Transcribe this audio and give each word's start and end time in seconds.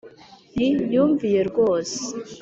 Nti: 0.53 0.67
yumviye 0.93 1.41
rwose 1.49 1.99